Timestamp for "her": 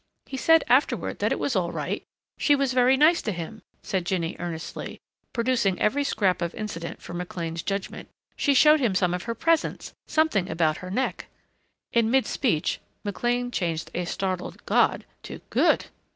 9.25-9.35, 10.77-10.89